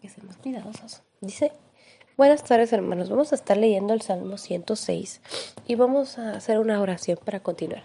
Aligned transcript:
que 0.00 0.08
seamos 0.08 0.36
cuidadosos. 0.36 1.02
Dice, 1.20 1.52
buenas 2.16 2.42
tardes 2.44 2.72
hermanos, 2.72 3.10
vamos 3.10 3.32
a 3.32 3.34
estar 3.34 3.56
leyendo 3.56 3.94
el 3.94 4.02
Salmo 4.02 4.38
106 4.38 5.20
y 5.66 5.74
vamos 5.74 6.18
a 6.18 6.32
hacer 6.32 6.58
una 6.58 6.80
oración 6.80 7.18
para 7.24 7.40
continuar. 7.40 7.82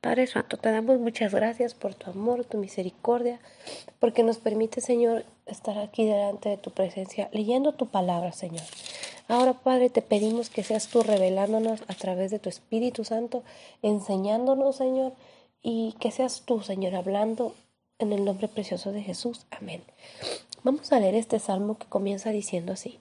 Padre 0.00 0.26
Santo, 0.26 0.56
te 0.56 0.70
damos 0.70 1.00
muchas 1.00 1.34
gracias 1.34 1.74
por 1.74 1.94
tu 1.94 2.10
amor, 2.10 2.44
tu 2.44 2.58
misericordia, 2.58 3.40
porque 3.98 4.22
nos 4.22 4.38
permite, 4.38 4.80
Señor, 4.80 5.24
estar 5.46 5.78
aquí 5.78 6.04
delante 6.04 6.50
de 6.50 6.58
tu 6.58 6.70
presencia, 6.70 7.28
leyendo 7.32 7.72
tu 7.72 7.86
palabra, 7.86 8.32
Señor. 8.32 8.62
Ahora, 9.28 9.54
Padre, 9.54 9.90
te 9.90 10.02
pedimos 10.02 10.50
que 10.50 10.62
seas 10.62 10.86
tú 10.88 11.02
revelándonos 11.02 11.82
a 11.88 11.94
través 11.94 12.30
de 12.30 12.38
tu 12.38 12.48
Espíritu 12.48 13.04
Santo, 13.04 13.42
enseñándonos, 13.82 14.76
Señor, 14.76 15.12
y 15.62 15.96
que 15.98 16.12
seas 16.12 16.42
tú, 16.46 16.62
Señor, 16.62 16.94
hablando 16.94 17.54
en 17.98 18.12
el 18.12 18.24
nombre 18.24 18.46
precioso 18.46 18.92
de 18.92 19.02
Jesús. 19.02 19.46
Amén. 19.50 19.82
Vamos 20.66 20.90
a 20.90 20.98
leer 20.98 21.14
este 21.14 21.38
salmo 21.38 21.78
que 21.78 21.86
comienza 21.86 22.30
diciendo 22.30 22.72
así. 22.72 22.98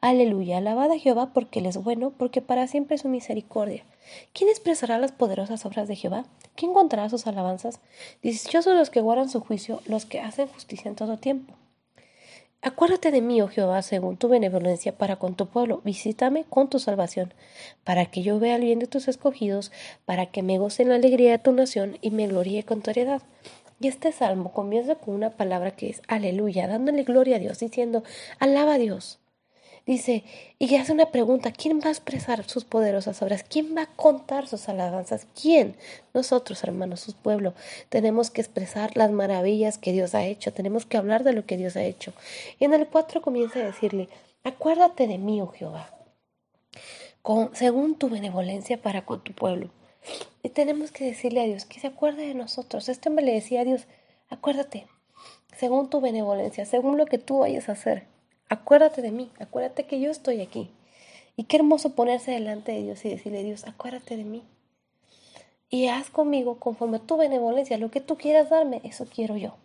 Aleluya, 0.00 0.56
alabad 0.56 0.90
a 0.90 0.98
Jehová 0.98 1.34
porque 1.34 1.58
Él 1.58 1.66
es 1.66 1.76
bueno, 1.76 2.14
porque 2.16 2.40
para 2.40 2.66
siempre 2.66 2.94
es 2.94 3.02
su 3.02 3.10
misericordia. 3.10 3.84
¿Quién 4.32 4.48
expresará 4.48 4.96
las 4.96 5.12
poderosas 5.12 5.66
obras 5.66 5.88
de 5.88 5.96
Jehová? 5.96 6.24
¿Quién 6.54 6.72
contará 6.72 7.10
sus 7.10 7.26
alabanzas? 7.26 7.80
Dichosos 8.22 8.74
los 8.74 8.88
que 8.88 9.02
guardan 9.02 9.28
su 9.28 9.40
juicio, 9.40 9.82
los 9.84 10.06
que 10.06 10.20
hacen 10.20 10.48
justicia 10.48 10.88
en 10.88 10.94
todo 10.94 11.18
tiempo. 11.18 11.52
Acuérdate 12.62 13.10
de 13.10 13.20
mí, 13.20 13.42
oh 13.42 13.48
Jehová, 13.48 13.82
según 13.82 14.16
tu 14.16 14.28
benevolencia 14.28 14.96
para 14.96 15.16
con 15.16 15.34
tu 15.34 15.48
pueblo. 15.48 15.82
Visítame 15.84 16.44
con 16.44 16.70
tu 16.70 16.78
salvación, 16.78 17.34
para 17.84 18.06
que 18.06 18.22
yo 18.22 18.38
vea 18.38 18.56
el 18.56 18.62
bien 18.62 18.78
de 18.78 18.86
tus 18.86 19.06
escogidos, 19.06 19.70
para 20.06 20.24
que 20.30 20.42
me 20.42 20.56
goce 20.56 20.84
en 20.84 20.88
la 20.88 20.94
alegría 20.94 21.32
de 21.32 21.38
tu 21.40 21.52
nación 21.52 21.98
y 22.00 22.10
me 22.10 22.26
gloríe 22.26 22.64
con 22.64 22.80
tu 22.80 22.90
heredad. 22.90 23.20
Y 23.82 23.88
este 23.88 24.12
salmo 24.12 24.52
comienza 24.52 24.94
con 24.94 25.12
una 25.12 25.30
palabra 25.30 25.72
que 25.72 25.90
es 25.90 26.02
aleluya, 26.06 26.68
dándole 26.68 27.02
gloria 27.02 27.36
a 27.36 27.38
Dios, 27.40 27.58
diciendo, 27.58 28.04
alaba 28.38 28.74
a 28.74 28.78
Dios. 28.78 29.18
Dice, 29.84 30.22
y 30.60 30.76
hace 30.76 30.92
una 30.92 31.10
pregunta, 31.10 31.50
¿quién 31.50 31.80
va 31.80 31.88
a 31.88 31.90
expresar 31.90 32.44
sus 32.44 32.64
poderosas 32.64 33.20
obras? 33.22 33.42
¿Quién 33.42 33.76
va 33.76 33.82
a 33.82 33.96
contar 33.96 34.46
sus 34.46 34.68
alabanzas? 34.68 35.26
¿Quién? 35.34 35.74
Nosotros, 36.14 36.62
hermanos, 36.62 37.00
su 37.00 37.14
pueblo, 37.14 37.54
tenemos 37.88 38.30
que 38.30 38.40
expresar 38.40 38.96
las 38.96 39.10
maravillas 39.10 39.78
que 39.78 39.90
Dios 39.90 40.14
ha 40.14 40.24
hecho, 40.24 40.52
tenemos 40.52 40.86
que 40.86 40.96
hablar 40.96 41.24
de 41.24 41.32
lo 41.32 41.44
que 41.44 41.56
Dios 41.56 41.74
ha 41.74 41.82
hecho. 41.82 42.12
Y 42.60 42.66
en 42.66 42.74
el 42.74 42.86
4 42.86 43.20
comienza 43.20 43.58
a 43.58 43.64
decirle, 43.64 44.08
acuérdate 44.44 45.08
de 45.08 45.18
mí, 45.18 45.40
oh 45.40 45.48
Jehová, 45.48 45.90
con, 47.20 47.50
según 47.56 47.96
tu 47.96 48.08
benevolencia 48.08 48.80
para 48.80 49.04
con 49.04 49.24
tu 49.24 49.32
pueblo. 49.32 49.70
Y 50.42 50.48
tenemos 50.48 50.90
que 50.90 51.04
decirle 51.04 51.42
a 51.42 51.46
Dios 51.46 51.64
que 51.64 51.80
se 51.80 51.86
acuerde 51.86 52.26
de 52.26 52.34
nosotros. 52.34 52.88
Este 52.88 53.08
hombre 53.08 53.24
le 53.24 53.34
decía 53.34 53.60
a 53.60 53.64
Dios, 53.64 53.86
acuérdate, 54.28 54.86
según 55.56 55.90
tu 55.90 56.00
benevolencia, 56.00 56.64
según 56.64 56.98
lo 56.98 57.06
que 57.06 57.18
tú 57.18 57.40
vayas 57.40 57.68
a 57.68 57.72
hacer 57.72 58.06
acuérdate 58.52 59.00
de 59.00 59.12
mí, 59.12 59.30
acuérdate 59.40 59.84
que 59.84 59.98
yo 59.98 60.10
estoy 60.10 60.42
aquí. 60.42 60.70
Y 61.36 61.44
qué 61.44 61.56
hermoso 61.56 61.94
ponerse 61.94 62.32
delante 62.32 62.72
de 62.72 62.82
Dios 62.82 63.04
y 63.04 63.08
decirle, 63.08 63.42
Dios, 63.42 63.66
acuérdate 63.66 64.18
de 64.18 64.24
mí. 64.24 64.42
Y 65.70 65.88
haz 65.88 66.10
conmigo 66.10 66.58
conforme 66.58 66.98
a 66.98 67.00
tu 67.00 67.16
benevolencia, 67.16 67.78
lo 67.78 67.90
que 67.90 68.02
tú 68.02 68.18
quieras 68.18 68.50
darme, 68.50 68.82
eso 68.84 69.06
quiero 69.06 69.38
yo. 69.38 69.56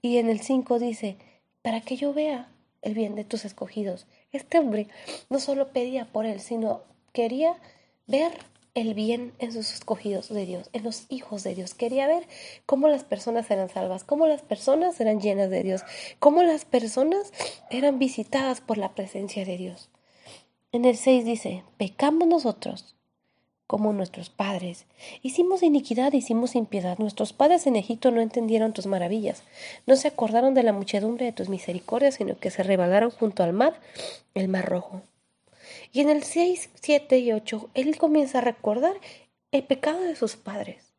Y 0.00 0.18
en 0.18 0.28
el 0.28 0.40
5 0.40 0.78
dice, 0.78 1.16
para 1.62 1.80
que 1.80 1.96
yo 1.96 2.14
vea 2.14 2.48
el 2.82 2.94
bien 2.94 3.16
de 3.16 3.24
tus 3.24 3.44
escogidos. 3.44 4.06
Este 4.30 4.58
hombre 4.58 4.86
no 5.28 5.40
solo 5.40 5.72
pedía 5.72 6.04
por 6.04 6.26
él, 6.26 6.38
sino 6.38 6.82
quería 7.12 7.56
ver 8.06 8.32
el 8.74 8.94
bien 8.94 9.32
en 9.38 9.52
sus 9.52 9.72
escogidos 9.72 10.28
de 10.28 10.46
Dios, 10.46 10.68
en 10.72 10.82
los 10.82 11.06
hijos 11.08 11.44
de 11.44 11.54
Dios. 11.54 11.74
Quería 11.74 12.08
ver 12.08 12.26
cómo 12.66 12.88
las 12.88 13.04
personas 13.04 13.50
eran 13.50 13.68
salvas, 13.68 14.02
cómo 14.04 14.26
las 14.26 14.42
personas 14.42 15.00
eran 15.00 15.20
llenas 15.20 15.48
de 15.50 15.62
Dios, 15.62 15.82
cómo 16.18 16.42
las 16.42 16.64
personas 16.64 17.32
eran 17.70 17.98
visitadas 17.98 18.60
por 18.60 18.78
la 18.78 18.94
presencia 18.94 19.44
de 19.44 19.56
Dios. 19.56 19.90
En 20.72 20.84
el 20.84 20.96
6 20.96 21.24
dice, 21.24 21.62
pecamos 21.78 22.26
nosotros 22.26 22.94
como 23.68 23.92
nuestros 23.92 24.28
padres. 24.28 24.86
Hicimos 25.22 25.62
iniquidad, 25.62 26.12
hicimos 26.12 26.54
impiedad. 26.54 26.98
Nuestros 26.98 27.32
padres 27.32 27.66
en 27.66 27.76
Egipto 27.76 28.10
no 28.10 28.20
entendieron 28.20 28.72
tus 28.72 28.86
maravillas, 28.86 29.44
no 29.86 29.96
se 29.96 30.08
acordaron 30.08 30.52
de 30.54 30.64
la 30.64 30.72
muchedumbre 30.72 31.26
de 31.26 31.32
tus 31.32 31.48
misericordias, 31.48 32.16
sino 32.16 32.36
que 32.38 32.50
se 32.50 32.62
rebalaron 32.62 33.10
junto 33.10 33.42
al 33.42 33.52
mar, 33.52 33.74
el 34.34 34.48
mar 34.48 34.68
rojo. 34.68 35.02
Y 35.92 36.00
en 36.00 36.10
el 36.10 36.22
6, 36.22 36.70
7 36.74 37.18
y 37.18 37.32
8, 37.32 37.70
él 37.74 37.96
comienza 37.96 38.38
a 38.38 38.42
recordar 38.42 38.94
el 39.52 39.64
pecado 39.64 40.00
de 40.00 40.16
sus 40.16 40.36
padres. 40.36 40.92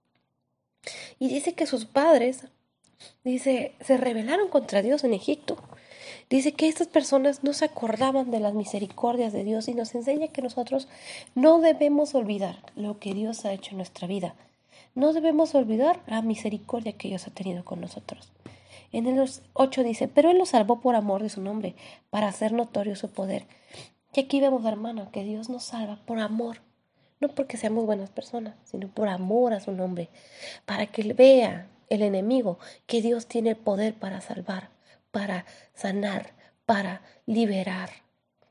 Y 1.20 1.28
dice 1.28 1.54
que 1.54 1.66
sus 1.66 1.86
padres, 1.86 2.46
dice, 3.24 3.74
se 3.82 3.98
rebelaron 3.98 4.50
contra 4.50 4.82
Dios 4.82 5.04
en 5.04 5.14
Egipto. 5.14 5.58
Dice 6.30 6.54
que 6.54 6.68
estas 6.68 6.88
personas 6.88 7.44
no 7.44 7.54
se 7.54 7.66
acordaban 7.66 8.32
de 8.32 8.40
las 8.40 8.54
misericordias 8.54 9.34
de 9.34 9.44
Dios 9.44 9.68
y 9.68 9.74
nos 9.74 9.94
enseña 9.96 10.30
que 10.30 10.42
nosotros 10.42 10.88
no 11.36 11.60
debemos 11.60 12.16
olvidar 12.16 12.64
lo 12.76 13.00
que 13.00 13.14
Dios 13.14 13.46
ha 13.46 13.54
hecho 13.54 13.72
en 13.72 13.78
nuestra 13.78 14.08
vida. 14.08 14.36
No 14.96 15.14
debemos 15.14 15.54
olvidar 15.56 16.02
la 16.08 16.22
misericordia 16.22 16.94
que 16.94 17.10
Dios 17.10 17.28
ha 17.28 17.32
tenido 17.32 17.66
con 17.66 17.82
nosotros. 17.82 18.32
En 18.92 19.08
el 19.08 19.30
8 19.54 19.84
dice, 19.84 20.08
pero 20.08 20.32
Él 20.32 20.38
los 20.38 20.50
salvó 20.50 20.80
por 20.80 20.96
amor 20.96 21.22
de 21.22 21.30
su 21.30 21.42
nombre, 21.42 21.76
para 22.10 22.30
hacer 22.30 22.54
notorio 22.54 22.96
su 22.96 23.10
poder. 23.10 23.46
Y 24.16 24.22
aquí 24.22 24.40
vemos, 24.40 24.64
hermano, 24.64 25.12
que 25.12 25.26
Dios 25.26 25.50
nos 25.50 25.66
salva 25.66 26.00
por 26.06 26.20
amor, 26.20 26.62
no 27.20 27.28
porque 27.28 27.58
seamos 27.58 27.86
buenas 27.86 28.10
personas, 28.10 28.56
sino 28.64 28.88
por 28.88 29.10
amor 29.10 29.52
a 29.54 29.60
su 29.60 29.74
nombre, 29.74 30.08
para 30.66 30.86
que 30.86 31.14
vea 31.14 31.68
el 31.90 32.02
enemigo 32.02 32.58
que 32.88 33.02
Dios 33.02 33.28
tiene 33.28 33.52
el 33.52 33.56
poder 33.58 33.94
para 33.94 34.22
salvar, 34.22 34.70
para 35.12 35.46
sanar, 35.74 36.32
para 36.66 37.02
liberar, 37.26 37.90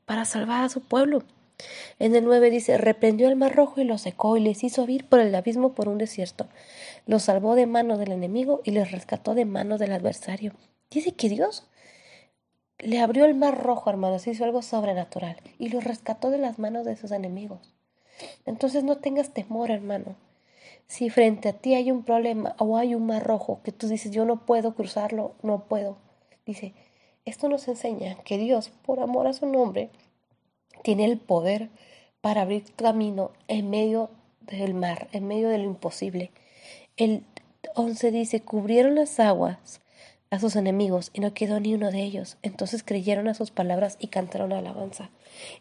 para 0.05 0.25
salvar 0.25 0.65
a 0.65 0.69
su 0.69 0.81
pueblo. 0.81 1.23
En 1.97 2.15
el 2.15 2.25
9 2.25 2.51
dice, 2.51 2.77
reprendió 2.77 3.27
el 3.27 3.35
mar 3.35 3.55
rojo 3.55 3.81
y 3.81 3.85
lo 3.85 3.97
secó 3.97 4.37
y 4.37 4.41
les 4.41 4.63
hizo 4.63 4.87
ir 4.87 5.07
por 5.07 5.19
el 5.19 5.33
abismo 5.33 5.73
por 5.73 5.89
un 5.89 5.97
desierto. 5.97 6.47
Los 7.07 7.23
salvó 7.23 7.55
de 7.55 7.65
mano 7.65 7.97
del 7.97 8.11
enemigo 8.11 8.61
y 8.65 8.71
les 8.71 8.91
rescató 8.91 9.33
de 9.33 9.45
mano 9.45 9.79
del 9.79 9.93
adversario. 9.93 10.53
Dice 10.91 11.13
que 11.13 11.27
Dios 11.27 11.65
le 12.79 12.99
abrió 12.99 13.25
el 13.25 13.35
mar 13.35 13.61
rojo, 13.63 13.89
hermanos, 13.89 14.27
hizo 14.27 14.43
algo 14.43 14.61
sobrenatural 14.61 15.37
y 15.57 15.69
lo 15.69 15.79
rescató 15.79 16.29
de 16.29 16.37
las 16.37 16.59
manos 16.59 16.85
de 16.85 16.97
sus 16.97 17.11
enemigos. 17.11 17.73
Entonces 18.45 18.83
no 18.83 18.97
tengas 18.97 19.33
temor, 19.33 19.71
hermano. 19.71 20.15
Si 20.87 21.09
frente 21.09 21.49
a 21.49 21.53
ti 21.53 21.73
hay 21.73 21.91
un 21.91 22.03
problema 22.03 22.55
o 22.59 22.77
hay 22.77 22.95
un 22.95 23.05
mar 23.05 23.23
rojo 23.23 23.61
que 23.63 23.71
tú 23.71 23.87
dices, 23.87 24.11
yo 24.11 24.25
no 24.25 24.45
puedo 24.45 24.75
cruzarlo, 24.75 25.33
no 25.41 25.65
puedo. 25.65 25.97
Dice, 26.45 26.73
esto 27.25 27.49
nos 27.49 27.67
enseña 27.67 28.15
que 28.23 28.37
Dios, 28.37 28.69
por 28.85 28.99
amor 28.99 29.27
a 29.27 29.33
su 29.33 29.47
nombre, 29.47 29.89
tiene 30.83 31.05
el 31.05 31.17
poder 31.17 31.69
para 32.21 32.41
abrir 32.41 32.63
camino 32.75 33.31
en 33.47 33.69
medio 33.69 34.11
del 34.41 34.73
mar, 34.73 35.07
en 35.11 35.27
medio 35.27 35.49
de 35.49 35.57
lo 35.57 35.63
imposible. 35.63 36.31
El 36.97 37.23
11 37.73 38.11
dice, 38.11 38.41
cubrieron 38.41 38.95
las 38.95 39.19
aguas 39.19 39.81
a 40.35 40.39
sus 40.39 40.55
enemigos 40.55 41.11
y 41.13 41.21
no 41.21 41.33
quedó 41.33 41.59
ni 41.59 41.73
uno 41.73 41.91
de 41.91 42.03
ellos. 42.03 42.37
Entonces 42.41 42.83
creyeron 42.83 43.27
a 43.27 43.33
sus 43.33 43.51
palabras 43.51 43.97
y 43.99 44.07
cantaron 44.07 44.53
alabanza. 44.53 45.09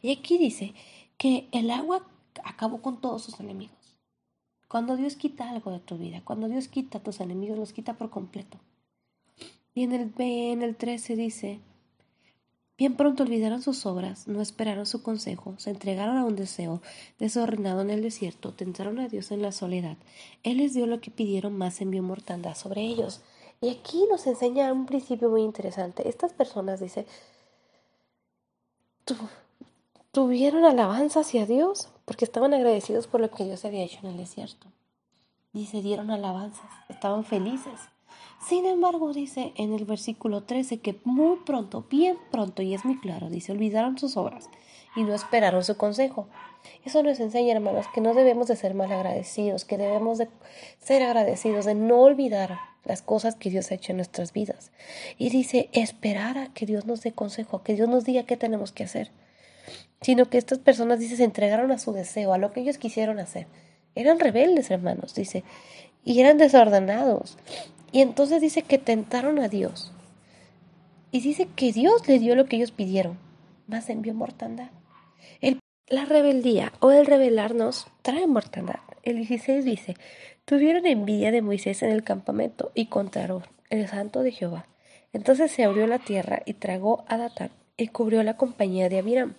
Y 0.03 0.13
aquí 0.13 0.39
dice 0.39 0.75
que 1.17 1.49
el 1.53 1.71
agua 1.71 2.07
acabó 2.45 2.83
con 2.83 3.01
todos 3.01 3.23
sus 3.23 3.41
enemigos. 3.41 3.77
Cuando 4.69 4.97
Dios 4.97 5.15
quita 5.17 5.51
algo 5.51 5.71
de 5.71 5.79
tu 5.79 5.99
vida, 5.99 6.23
cuando 6.25 6.49
Dios 6.49 6.69
quita 6.69 6.99
a 6.99 7.03
tus 7.03 7.21
enemigos, 7.21 7.59
los 7.59 7.73
quita 7.73 7.95
por 7.95 8.11
completo. 8.11 8.59
Y 9.75 9.83
en 9.83 9.93
el, 9.93 10.13
en 10.19 10.63
el 10.63 10.77
13 10.77 11.17
dice, 11.17 11.61
bien 12.77 12.97
pronto 12.97 13.23
olvidaron 13.23 13.63
sus 13.63 13.87
obras, 13.87 14.27
no 14.27 14.41
esperaron 14.41 14.87
su 14.87 15.03
consejo, 15.03 15.55
se 15.59 15.71
entregaron 15.71 16.17
a 16.17 16.25
un 16.25 16.37
deseo 16.37 16.81
desordenado 17.19 17.83
en 17.83 17.91
el 17.91 18.03
desierto, 18.03 18.53
tentaron 18.53 18.99
a 18.99 19.09
Dios 19.09 19.31
en 19.31 19.43
la 19.43 19.53
soledad. 19.53 19.97
Él 20.43 20.59
les 20.59 20.75
dio 20.75 20.87
lo 20.87 21.01
que 21.01 21.11
pidieron, 21.11 21.57
más 21.57 21.81
envió 21.81 22.03
mortandad 22.03 22.55
sobre 22.55 22.83
ellos. 22.83 23.21
Y 23.65 23.71
aquí 23.71 24.05
nos 24.11 24.27
enseña 24.27 24.71
un 24.71 24.85
principio 24.85 25.31
muy 25.31 25.41
interesante. 25.41 26.07
Estas 26.07 26.35
personas, 26.35 26.81
dice, 26.81 27.07
tuvieron 30.13 30.67
alabanza 30.67 31.21
hacia 31.21 31.47
Dios 31.47 31.89
porque 32.05 32.27
estaban 32.27 32.53
agradecidos 32.53 33.07
por 33.07 33.23
lo 33.23 33.31
que 33.31 33.45
Dios 33.45 33.65
había 33.65 33.83
hecho 33.83 34.01
en 34.03 34.09
el 34.09 34.17
desierto. 34.19 34.67
Dice, 35.55 35.81
dieron 35.81 36.11
alabanzas, 36.11 36.71
estaban 36.91 37.25
felices. 37.25 37.81
Sin 38.47 38.67
embargo, 38.67 39.15
dice 39.15 39.55
en 39.57 39.73
el 39.73 39.87
versículo 39.87 40.43
13 40.43 40.81
que 40.81 41.01
muy 41.05 41.37
pronto, 41.37 41.87
bien 41.89 42.19
pronto, 42.31 42.61
y 42.61 42.75
es 42.75 42.85
muy 42.85 43.01
claro, 43.01 43.31
dice, 43.31 43.53
olvidaron 43.53 43.97
sus 43.97 44.19
obras 44.19 44.51
y 44.95 45.05
no 45.05 45.15
esperaron 45.15 45.65
su 45.65 45.79
consejo. 45.79 46.29
Eso 46.85 47.03
nos 47.03 47.19
enseña, 47.19 47.55
hermanos, 47.55 47.87
que 47.95 48.03
no 48.03 48.13
debemos 48.13 48.47
de 48.47 48.57
ser 48.57 48.75
mal 48.75 48.93
agradecidos, 48.93 49.65
que 49.65 49.79
debemos 49.79 50.19
de 50.19 50.29
ser 50.81 51.03
agradecidos, 51.03 51.65
de 51.65 51.75
no 51.75 52.03
olvidar 52.03 52.74
las 52.85 53.03
cosas 53.03 53.35
que 53.35 53.51
Dios 53.51 53.71
ha 53.71 53.75
hecho 53.75 53.93
en 53.93 53.97
nuestras 53.97 54.33
vidas. 54.33 54.71
Y 55.19 55.31
dice, 55.31 55.69
esperar 55.73 56.39
a 56.39 56.53
que 56.53 56.67
Dios 56.67 56.87
nos 56.87 57.03
dé 57.03 57.13
consejo, 57.13 57.59
a 57.59 57.65
que 57.65 57.75
Dios 57.75 57.89
nos 57.89 58.05
diga 58.05 58.25
qué 58.25 58.37
tenemos 58.37 58.73
que 58.73 58.85
hacer. 58.85 59.11
Sino 60.01 60.27
que 60.27 60.39
estas 60.39 60.59
personas, 60.59 60.99
dice, 60.99 61.17
se 61.17 61.25
entregaron 61.25 61.73
a 61.73 61.79
su 61.79 61.93
deseo, 61.93 62.33
a 62.33 62.39
lo 62.39 62.53
que 62.53 62.61
ellos 62.61 62.79
quisieron 62.79 63.19
hacer. 63.19 63.47
Eran 63.95 64.21
rebeldes, 64.21 64.71
hermanos, 64.71 65.15
dice, 65.15 65.45
y 66.05 66.21
eran 66.21 66.39
desordenados. 66.39 67.39
Y 67.93 68.01
entonces 68.01 68.41
dice 68.41 68.63
que 68.63 68.79
tentaron 68.79 69.39
a 69.39 69.49
Dios. 69.49 69.93
Y 71.11 71.21
dice 71.21 71.49
que 71.55 71.73
Dios 71.73 72.07
les 72.09 72.21
dio 72.21 72.35
lo 72.35 72.47
que 72.47 72.57
ellos 72.57 72.73
pidieron, 72.73 73.19
más 73.67 73.89
envió 73.89 74.15
mortandad. 74.15 74.71
La 75.89 76.07
rebeldía 76.07 76.73
o 76.81 76.93
el 76.93 77.05
rebelarnos 77.05 77.87
trae 78.01 78.27
mortandad. 78.27 78.81
El 79.03 79.17
16 79.17 79.67
dice, 79.67 79.97
tuvieron 80.45 80.87
envidia 80.87 81.31
de 81.31 81.43
Moisés 81.43 81.83
en 81.83 81.91
el 81.91 82.05
campamento 82.05 82.71
y 82.75 82.87
contra 82.87 83.29
el 83.71 83.89
santo 83.89 84.23
de 84.23 84.33
Jehová. 84.33 84.67
Entonces 85.13 85.53
se 85.53 85.65
abrió 85.65 85.87
la 85.87 85.99
tierra 85.99 86.43
y 86.45 86.55
tragó 86.55 87.05
a 87.09 87.17
Datán 87.17 87.51
y 87.77 87.89
cubrió 87.89 88.23
la 88.23 88.37
compañía 88.37 88.89
de 88.89 88.99
Abiram. 88.99 89.35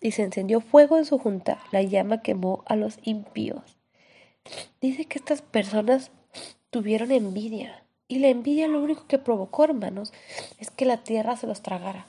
Y 0.00 0.12
se 0.12 0.22
encendió 0.22 0.60
fuego 0.60 0.98
en 0.98 1.04
su 1.04 1.18
junta, 1.18 1.58
la 1.72 1.82
llama 1.82 2.22
quemó 2.22 2.62
a 2.66 2.76
los 2.76 2.98
impíos. 3.02 3.78
Dice 4.80 5.06
que 5.06 5.18
estas 5.18 5.42
personas 5.42 6.10
tuvieron 6.70 7.10
envidia. 7.10 7.84
Y 8.06 8.20
la 8.20 8.28
envidia 8.28 8.68
lo 8.68 8.82
único 8.82 9.06
que 9.06 9.18
provocó, 9.18 9.64
hermanos, 9.64 10.12
es 10.58 10.70
que 10.70 10.86
la 10.86 10.98
tierra 11.04 11.36
se 11.36 11.46
los 11.46 11.60
tragara. 11.60 12.06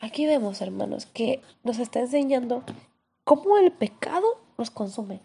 Aquí 0.00 0.26
vemos, 0.26 0.60
hermanos, 0.60 1.06
que 1.06 1.40
nos 1.62 1.78
está 1.78 2.00
enseñando 2.00 2.64
cómo 3.22 3.58
el 3.58 3.70
pecado 3.70 4.40
nos 4.58 4.72
consume, 4.72 5.20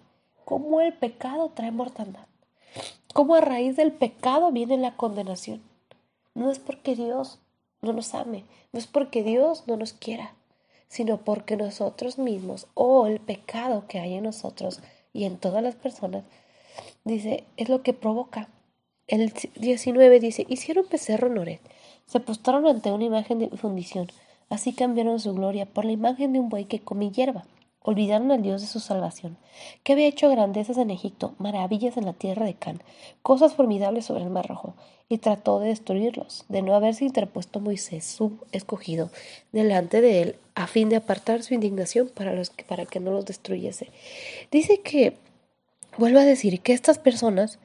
cómo 0.47 0.79
el 0.79 0.93
pecado 0.93 1.51
trae 1.53 1.71
mortandad, 1.71 2.25
cómo 3.13 3.35
a 3.35 3.41
raíz 3.41 3.75
del 3.75 3.91
pecado 3.91 4.49
viene 4.53 4.77
la 4.77 4.95
condenación. 4.95 5.61
No 6.35 6.49
es 6.49 6.57
porque 6.57 6.95
Dios 6.95 7.39
no 7.81 7.91
nos 7.91 8.15
ame, 8.15 8.45
no 8.71 8.79
es 8.79 8.87
porque 8.87 9.23
Dios 9.23 9.65
no 9.67 9.75
nos 9.75 9.91
quiera, 9.91 10.35
sino 10.87 11.17
porque 11.17 11.57
nosotros 11.57 12.17
mismos 12.17 12.67
o 12.75 13.07
el 13.07 13.19
pecado 13.19 13.89
que 13.89 13.99
hay 13.99 14.13
en 14.13 14.23
nosotros 14.23 14.79
y 15.11 15.25
en 15.25 15.35
todas 15.35 15.61
las 15.61 15.75
personas, 15.75 16.23
dice, 17.03 17.43
es 17.57 17.67
lo 17.67 17.83
que 17.83 17.91
provoca. 17.91 18.47
El 19.07 19.33
19 19.55 20.21
dice, 20.21 20.45
hicieron 20.47 20.85
becerro 20.89 21.27
Noret, 21.27 21.59
se 22.05 22.21
postraron 22.21 22.67
ante 22.67 22.93
una 22.93 23.03
imagen 23.03 23.39
de 23.39 23.49
fundición, 23.49 24.07
así 24.49 24.71
cambiaron 24.71 25.19
su 25.19 25.33
gloria 25.33 25.65
por 25.65 25.83
la 25.83 25.91
imagen 25.91 26.31
de 26.31 26.39
un 26.39 26.47
buey 26.47 26.63
que 26.63 26.79
comía 26.79 27.11
hierba. 27.11 27.43
Olvidaron 27.89 28.33
al 28.33 28.41
Dios 28.41 28.59
de 28.59 28.67
su 28.67 28.81
salvación, 28.81 29.37
que 29.83 29.93
había 29.93 30.07
hecho 30.07 30.29
grandezas 30.29 30.77
en 30.77 30.91
Egipto, 30.91 31.35
maravillas 31.37 31.95
en 31.95 32.03
la 32.03 32.11
tierra 32.11 32.45
de 32.45 32.53
Can, 32.53 32.83
cosas 33.21 33.53
formidables 33.53 34.03
sobre 34.03 34.23
el 34.23 34.29
mar 34.29 34.45
rojo, 34.45 34.75
y 35.07 35.19
trató 35.19 35.61
de 35.61 35.69
destruirlos, 35.69 36.43
de 36.49 36.61
no 36.61 36.75
haberse 36.75 37.05
interpuesto 37.05 37.61
Moisés, 37.61 38.03
su 38.03 38.39
escogido, 38.51 39.09
delante 39.53 40.01
de 40.01 40.21
él, 40.21 40.35
a 40.53 40.67
fin 40.67 40.89
de 40.89 40.97
apartar 40.97 41.43
su 41.43 41.53
indignación 41.53 42.11
para, 42.13 42.33
los 42.33 42.49
que, 42.49 42.65
para 42.65 42.85
que 42.85 42.99
no 42.99 43.11
los 43.11 43.25
destruyese. 43.25 43.89
Dice 44.51 44.81
que, 44.81 45.15
vuelvo 45.97 46.19
a 46.19 46.25
decir, 46.25 46.59
que 46.59 46.73
estas 46.73 46.99
personas 46.99 47.57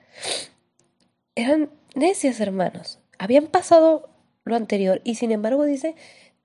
eran 1.34 1.68
necias, 1.96 2.38
hermanos, 2.38 3.00
habían 3.18 3.48
pasado 3.48 4.08
lo 4.44 4.54
anterior, 4.54 5.00
y 5.02 5.16
sin 5.16 5.32
embargo 5.32 5.64
dice, 5.64 5.96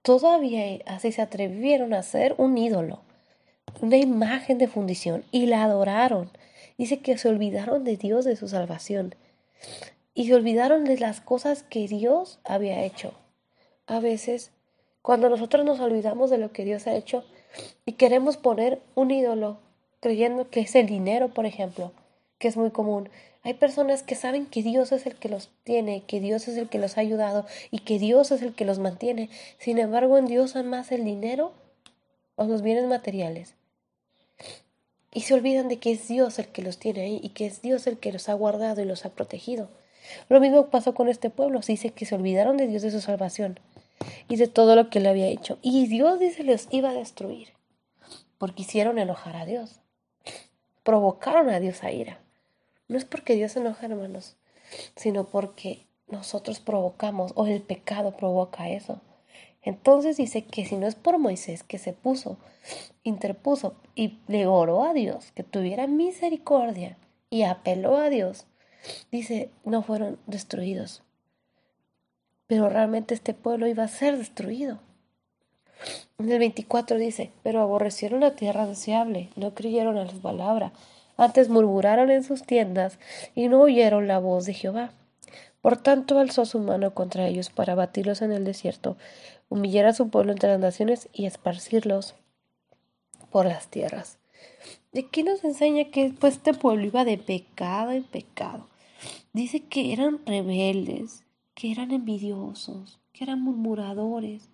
todavía 0.02 0.80
así 0.88 1.12
se 1.12 1.22
atrevieron 1.22 1.94
a 1.94 2.00
hacer 2.00 2.34
un 2.40 2.58
ídolo 2.58 3.06
una 3.82 3.98
imagen 3.98 4.58
de 4.58 4.68
fundición 4.68 5.24
y 5.32 5.46
la 5.46 5.64
adoraron. 5.64 6.30
Dice 6.78 7.00
que 7.00 7.18
se 7.18 7.30
olvidaron 7.30 7.84
de 7.84 7.98
Dios, 7.98 8.26
de 8.26 8.36
su 8.36 8.48
salvación. 8.48 9.16
Y 10.14 10.28
se 10.28 10.36
olvidaron 10.36 10.84
de 10.84 10.98
las 10.98 11.22
cosas 11.22 11.64
que 11.64 11.88
Dios 11.88 12.40
había 12.44 12.84
hecho. 12.84 13.14
A 13.86 14.00
veces, 14.00 14.52
cuando 15.02 15.30
nosotros 15.30 15.66
nos 15.66 15.80
olvidamos 15.80 16.30
de 16.30 16.38
lo 16.38 16.52
que 16.52 16.66
Dios 16.66 16.88
ha 16.88 16.96
hecho 16.96 17.24
y 17.86 17.94
queremos 17.94 18.38
poner 18.38 18.82
un 18.96 19.12
ídolo, 19.12 19.60
creyendo 20.00 20.50
que 20.50 20.62
es 20.62 20.76
el 20.76 20.88
dinero, 20.88 21.30
por 21.30 21.46
ejemplo, 21.46 21.92
que 22.40 22.48
es 22.48 22.58
muy 22.58 22.72
común. 22.72 23.10
Hay 23.44 23.54
personas 23.54 24.04
que 24.04 24.16
saben 24.16 24.46
que 24.46 24.64
Dios 24.64 24.92
es 24.92 25.06
el 25.06 25.16
que 25.16 25.30
los 25.30 25.50
tiene, 25.64 26.04
que 26.06 26.20
Dios 26.20 26.48
es 26.48 26.58
el 26.58 26.68
que 26.68 26.80
los 26.80 26.98
ha 26.98 27.02
ayudado 27.02 27.46
y 27.72 27.80
que 27.80 28.00
Dios 28.00 28.32
es 28.32 28.42
el 28.42 28.54
que 28.54 28.66
los 28.66 28.80
mantiene. 28.80 29.30
Sin 29.58 29.78
embargo, 29.78 30.18
en 30.18 30.26
Dios 30.26 30.56
aman 30.56 30.72
más 30.72 30.92
el 30.92 31.06
dinero 31.06 31.54
o 32.36 32.46
los 32.46 32.62
bienes 32.62 32.86
materiales. 32.86 33.57
Y 35.18 35.22
se 35.22 35.34
olvidan 35.34 35.68
de 35.68 35.80
que 35.80 35.90
es 35.94 36.08
Dios 36.08 36.38
el 36.38 36.50
que 36.50 36.62
los 36.62 36.78
tiene 36.78 37.02
ahí 37.02 37.20
y 37.24 37.30
que 37.30 37.48
es 37.48 37.64
Dios 37.64 37.88
el 37.88 37.98
que 37.98 38.12
los 38.12 38.30
ha 38.30 38.36
guardado 38.36 38.84
y 38.84 38.86
los 38.86 39.04
ha 39.04 39.10
protegido. 39.10 39.68
Lo 40.30 40.40
mismo 40.40 40.68
pasó 40.68 40.94
con 40.94 41.10
este 41.10 41.32
pueblo. 41.32 41.64
Se 41.64 41.72
dice 41.72 41.90
que 41.90 42.06
se 42.06 42.14
olvidaron 42.14 42.56
de 42.56 42.68
Dios 42.68 42.84
de 42.84 42.92
su 42.92 43.02
salvación 43.02 43.60
y 44.30 44.36
de 44.36 44.48
todo 44.48 44.76
lo 44.76 44.92
que 44.92 45.00
le 45.00 45.10
había 45.10 45.26
hecho. 45.26 45.58
Y 45.64 45.88
Dios 45.88 46.20
dice 46.20 46.44
les 46.44 46.68
iba 46.70 46.92
a 46.92 46.94
destruir 46.94 47.48
porque 48.38 48.62
hicieron 48.62 49.00
enojar 49.00 49.36
a 49.38 49.48
Dios. 49.48 49.80
Provocaron 50.84 51.50
a 51.50 51.60
Dios 51.60 51.84
a 51.84 51.92
ira. 51.92 52.20
No 52.88 53.00
es 53.00 53.06
porque 53.06 53.34
Dios 53.34 53.54
se 53.54 53.60
enoja, 53.62 53.88
hermanos, 53.88 54.36
sino 54.96 55.24
porque 55.24 55.88
nosotros 56.10 56.60
provocamos 56.60 57.32
o 57.34 57.48
el 57.48 57.64
pecado 57.64 58.16
provoca 58.16 58.70
eso. 58.70 59.02
Entonces 59.68 60.16
dice 60.16 60.46
que 60.46 60.66
si 60.66 60.78
no 60.78 60.88
es 60.88 60.96
por 60.96 61.20
Moisés 61.20 61.62
que 61.62 61.78
se 61.78 61.92
puso, 61.92 62.38
interpuso 63.04 63.76
y 63.96 64.18
le 64.28 64.48
oró 64.48 64.86
a 64.86 64.94
Dios 64.94 65.34
que 65.34 65.44
tuviera 65.44 65.88
misericordia 65.88 66.98
y 67.30 67.44
apeló 67.44 67.98
a 67.98 68.10
Dios, 68.10 68.46
dice, 69.12 69.50
no 69.66 69.82
fueron 69.82 70.20
destruidos. 70.26 71.04
Pero 72.48 72.70
realmente 72.70 73.14
este 73.14 73.34
pueblo 73.34 73.68
iba 73.68 73.84
a 73.84 73.90
ser 73.90 74.18
destruido. 74.18 74.80
En 76.18 76.32
el 76.32 76.40
24 76.40 76.98
dice, 76.98 77.32
pero 77.44 77.62
aborrecieron 77.62 78.22
la 78.22 78.38
tierra 78.38 78.68
deseable, 78.68 79.32
no 79.36 79.54
creyeron 79.54 79.98
a 79.98 80.10
su 80.10 80.22
palabra, 80.22 80.72
antes 81.18 81.50
murmuraron 81.50 82.10
en 82.10 82.24
sus 82.24 82.44
tiendas 82.44 83.00
y 83.36 83.50
no 83.50 83.60
oyeron 83.64 84.08
la 84.08 84.20
voz 84.20 84.46
de 84.46 84.54
Jehová. 84.54 84.94
Por 85.62 85.76
tanto 85.76 86.20
alzó 86.20 86.46
su 86.46 86.60
mano 86.60 86.94
contra 86.94 87.28
ellos 87.28 87.50
para 87.50 87.76
batirlos 87.76 88.22
en 88.22 88.32
el 88.32 88.46
desierto, 88.46 88.96
humillar 89.50 89.86
a 89.86 89.94
su 89.94 90.10
pueblo 90.10 90.32
entre 90.32 90.50
las 90.50 90.60
naciones 90.60 91.10
y 91.14 91.26
esparcirlos 91.26 92.16
por 93.32 93.46
las 93.46 93.68
tierras. 93.68 94.20
¿De 94.92 95.08
qué 95.08 95.24
nos 95.24 95.44
enseña 95.44 95.86
que 95.86 96.14
pues, 96.20 96.36
este 96.36 96.54
pueblo 96.54 96.86
iba 96.86 97.06
de 97.06 97.18
pecado 97.18 97.92
en 97.92 98.04
pecado? 98.04 98.68
Dice 99.34 99.62
que 99.62 99.94
eran 99.94 100.20
rebeldes, 100.26 101.24
que 101.54 101.72
eran 101.72 101.92
envidiosos, 101.92 103.00
que 103.14 103.24
eran 103.24 103.42
murmuradores, 103.42 104.50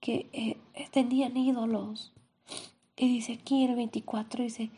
que 0.00 0.28
eh, 0.32 0.56
tenían 0.90 1.36
ídolos. 1.36 2.12
Y 2.96 3.08
dice 3.08 3.34
aquí 3.34 3.64
en 3.64 3.70
el 3.70 3.76
24, 3.76 4.44
dice, 4.44 4.70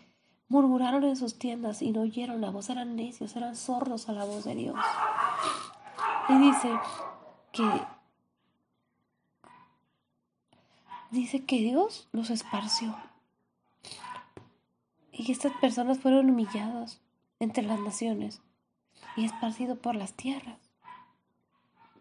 murmuraron 0.49 1.05
en 1.05 1.17
sus 1.17 1.39
tiendas 1.39 1.83
y 1.83 1.93
no 1.93 2.03
oyeron 2.03 2.41
la 2.41 2.51
voz, 2.51 2.71
eran 2.71 2.97
necios, 2.97 3.37
eran 3.37 3.57
sordos 3.57 4.09
a 4.09 4.13
la 4.13 4.25
voz 4.25 4.45
de 4.45 4.55
Dios. 4.55 4.77
Y 6.29 6.39
dice 6.39 6.71
que 7.53 7.65
dice 11.11 11.45
que 11.45 11.57
Dios 11.57 12.09
los 12.13 12.31
esparció. 12.31 12.97
Y 15.13 15.33
estas 15.33 15.53
personas 15.61 15.99
fueron 15.99 16.31
humilladas 16.31 17.01
entre 17.41 17.65
las 17.65 17.81
naciones 17.81 18.41
y 19.17 19.25
esparcidos 19.25 19.79
por 19.79 19.95
las 19.95 20.15
tierras. 20.15 20.59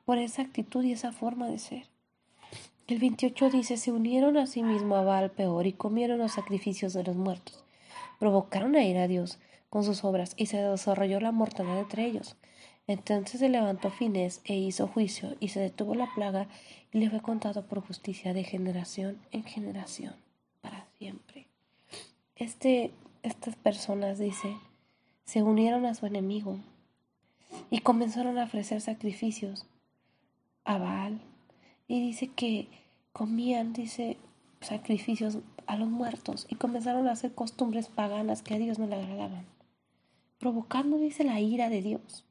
Por 0.06 0.18
esa 0.18 0.42
actitud 0.42 0.84
y 0.84 0.92
esa 0.92 1.12
forma 1.12 1.48
de 1.48 1.60
ser. 1.60 1.88
El 2.88 3.00
28 3.00 3.50
dice, 3.50 3.76
se 3.76 3.92
unieron 3.92 4.38
a 4.38 4.46
sí 4.46 4.64
mismo 4.64 4.96
a 4.96 5.04
Baal 5.04 5.32
peor 5.32 5.68
y 5.68 5.74
comieron 5.74 6.20
los 6.20 6.34
sacrificios 6.34 6.94
de 6.94 7.04
los 7.04 7.18
muertos. 7.18 7.66
Provocaron 8.20 8.76
a 8.76 8.84
ir 8.84 8.98
a 8.98 9.08
Dios 9.08 9.40
con 9.70 9.84
sus 9.84 10.06
obras 10.06 10.34
y 10.38 10.46
se 10.46 10.58
desarrolló 10.58 11.20
la 11.20 11.34
mortandad 11.34 11.80
entre 11.80 12.06
ellos. 12.06 12.38
Entonces 12.88 13.41
se 13.41 13.50
levantó 13.50 13.89
Finés 13.91 14.41
e 14.46 14.56
hizo 14.56 14.88
juicio, 14.88 15.36
y 15.41 15.50
se 15.50 15.60
detuvo 15.60 15.94
la 15.94 16.08
plaga, 16.15 16.48
y 16.94 17.00
le 17.00 17.10
fue 17.10 17.22
contado 17.22 17.65
por 17.67 17.86
justicia 17.86 18.34
de 18.34 18.46
generación 18.46 19.20
en 19.32 19.44
generación, 19.44 20.15
para 20.62 20.88
siempre. 20.98 21.48
Este, 22.38 22.91
estas 23.24 23.56
personas, 23.58 24.20
dice, 24.20 24.56
se 25.25 25.44
unieron 25.44 25.86
a 25.86 25.96
su 25.96 26.06
enemigo 26.06 26.60
y 27.70 27.79
comenzaron 27.79 28.38
a 28.38 28.46
ofrecer 28.46 28.79
sacrificios 28.79 29.65
a 30.63 30.77
Baal. 30.77 31.20
Y 31.89 32.00
dice 32.00 32.27
que 32.27 32.70
comían, 33.12 33.74
dice, 33.74 34.17
sacrificios 34.62 35.39
a 35.65 35.75
los 35.75 35.89
muertos 35.89 36.48
y 36.50 36.56
comenzaron 36.56 37.08
a 37.08 37.12
hacer 37.12 37.34
costumbres 37.34 37.89
paganas 37.89 38.41
que 38.41 38.53
a 38.53 38.60
Dios 38.60 38.79
no 38.79 38.88
le 38.88 38.96
agradaban, 38.96 39.46
provocando, 40.39 40.98
dice, 40.98 41.24
la 41.24 41.41
ira 41.41 41.70
de 41.70 41.82
Dios. 41.82 42.26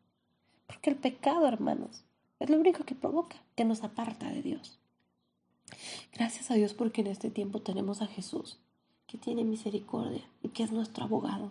Porque 0.67 0.91
el 0.91 0.97
pecado, 0.97 1.47
hermanos, 1.47 2.05
es 2.39 2.51
lo 2.51 2.59
único 2.59 2.85
que 2.85 2.95
provoca, 2.95 3.37
que 3.55 3.65
nos 3.65 3.83
aparta 3.83 4.29
de 4.31 4.43
Dios. 4.43 4.79
Gracias 6.13 6.51
a 6.51 6.55
Dios 6.55 6.75
porque 6.75 7.01
en 7.01 7.09
este 7.09 7.31
tiempo 7.31 7.61
tenemos 7.61 8.03
a 8.03 8.07
Jesús, 8.07 8.59
que 9.07 9.19
tiene 9.19 9.45
misericordia 9.45 10.23
y 10.43 10.49
que 10.49 10.63
es 10.63 10.73
nuestro 10.73 11.05
abogado. 11.05 11.51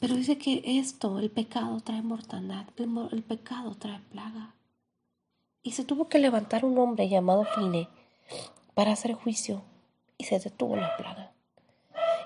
Pero 0.00 0.14
dice 0.14 0.38
que 0.38 0.62
esto, 0.64 1.18
el 1.18 1.30
pecado, 1.30 1.80
trae 1.80 2.02
mortandad, 2.02 2.66
el, 2.76 3.22
pecado 3.22 3.74
trae 3.74 4.00
plaga. 4.10 4.54
Y 5.62 5.72
se 5.72 5.84
tuvo 5.84 6.08
que 6.08 6.18
levantar 6.18 6.64
un 6.64 6.78
hombre 6.78 7.08
llamado 7.08 7.44
Fine 7.54 7.88
para 8.74 8.92
hacer 8.92 9.14
juicio 9.14 9.62
y 10.18 10.24
se 10.24 10.38
detuvo 10.38 10.76
la 10.76 10.96
plaga. 10.96 11.32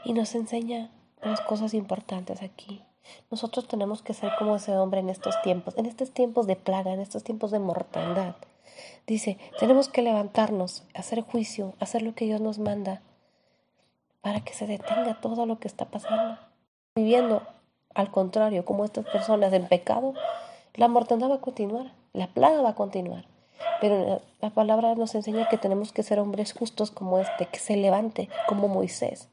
Y 0.05 0.13
nos 0.13 0.35
enseña 0.35 0.91
unas 1.23 1.41
cosas 1.43 1.75
importantes 1.75 2.43
aquí. 2.43 2.83
Nosotros 3.31 3.69
tenemos 3.69 4.03
que 4.03 4.15
ser 4.15 4.33
como 4.39 4.57
ese 4.57 4.77
hombre 4.77 5.01
en 5.01 5.09
estos 5.09 5.41
tiempos, 5.43 5.77
en 5.77 5.87
estos 5.87 6.13
tiempos 6.13 6.47
de 6.47 6.57
plaga, 6.57 6.93
en 6.93 7.01
estos 7.01 7.25
tiempos 7.25 7.51
de 7.51 7.59
mortandad. 7.59 8.35
Dice, 9.07 9.39
tenemos 9.59 9.89
que 9.89 10.03
levantarnos, 10.03 10.85
hacer 10.95 11.23
juicio, 11.23 11.75
hacer 11.81 12.03
lo 12.03 12.15
que 12.15 12.25
Dios 12.25 12.41
nos 12.41 12.59
manda, 12.59 13.03
para 14.21 14.41
que 14.41 14.53
se 14.53 14.67
detenga 14.67 15.21
todo 15.21 15.47
lo 15.47 15.59
que 15.59 15.69
está 15.69 15.87
pasando. 15.87 16.39
Viviendo, 16.97 17.43
al 17.95 18.11
contrario, 18.11 18.65
como 18.65 18.85
estas 18.85 19.07
personas 19.07 19.53
en 19.53 19.69
pecado, 19.69 20.15
la 20.75 20.89
mortandad 20.89 21.31
va 21.31 21.37
a 21.37 21.41
continuar, 21.41 21.93
la 22.13 22.27
plaga 22.27 22.61
va 22.61 22.71
a 22.71 22.75
continuar. 22.75 23.25
Pero 23.81 24.21
la 24.41 24.51
palabra 24.51 24.95
nos 24.95 25.15
enseña 25.15 25.49
que 25.49 25.59
tenemos 25.59 25.93
que 25.93 26.03
ser 26.03 26.19
hombres 26.19 26.53
justos 26.53 26.91
como 26.91 27.19
este, 27.19 27.47
que 27.47 27.59
se 27.59 27.77
levante 27.77 28.29
como 28.49 28.69
Moisés. 28.69 29.29